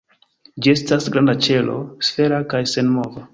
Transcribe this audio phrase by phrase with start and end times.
[0.65, 1.75] Ĝi estas granda ĉelo,
[2.09, 3.29] sfera kaj senmova.